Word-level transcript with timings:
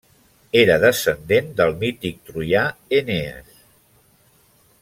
Era 0.61 0.77
descendent 0.83 1.51
del 1.59 1.75
mític 1.83 2.19
troià 2.31 2.65
Enees. 3.01 3.63